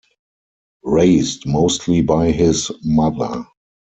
[0.81, 3.45] Raised mostly by his mother.